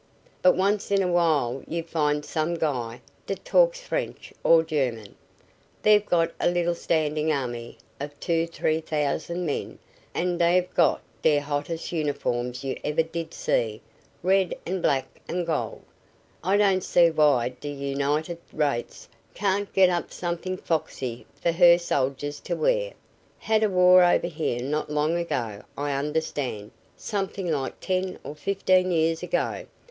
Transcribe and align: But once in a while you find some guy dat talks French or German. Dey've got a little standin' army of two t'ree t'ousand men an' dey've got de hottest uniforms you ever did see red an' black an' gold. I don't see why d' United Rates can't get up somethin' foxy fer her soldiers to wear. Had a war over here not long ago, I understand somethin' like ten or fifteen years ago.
But 0.41 0.55
once 0.57 0.89
in 0.89 1.03
a 1.03 1.07
while 1.11 1.61
you 1.67 1.83
find 1.83 2.25
some 2.25 2.55
guy 2.55 3.01
dat 3.27 3.45
talks 3.45 3.79
French 3.81 4.33
or 4.43 4.63
German. 4.63 5.13
Dey've 5.83 6.07
got 6.07 6.31
a 6.39 6.49
little 6.49 6.73
standin' 6.73 7.29
army 7.29 7.77
of 7.99 8.19
two 8.19 8.47
t'ree 8.47 8.81
t'ousand 8.81 9.45
men 9.45 9.77
an' 10.15 10.39
dey've 10.39 10.73
got 10.73 11.01
de 11.21 11.37
hottest 11.37 11.91
uniforms 11.91 12.63
you 12.63 12.77
ever 12.83 13.03
did 13.03 13.31
see 13.31 13.79
red 14.23 14.55
an' 14.65 14.81
black 14.81 15.21
an' 15.29 15.45
gold. 15.45 15.83
I 16.43 16.57
don't 16.57 16.83
see 16.83 17.11
why 17.11 17.49
d' 17.49 17.67
United 17.67 18.39
Rates 18.51 19.07
can't 19.35 19.71
get 19.71 19.91
up 19.91 20.11
somethin' 20.11 20.57
foxy 20.57 21.27
fer 21.35 21.51
her 21.51 21.77
soldiers 21.77 22.39
to 22.39 22.55
wear. 22.55 22.93
Had 23.37 23.61
a 23.61 23.69
war 23.69 24.03
over 24.03 24.25
here 24.25 24.63
not 24.63 24.89
long 24.89 25.15
ago, 25.15 25.61
I 25.77 25.91
understand 25.91 26.71
somethin' 26.97 27.51
like 27.51 27.79
ten 27.79 28.17
or 28.23 28.33
fifteen 28.33 28.89
years 28.89 29.21
ago. 29.21 29.67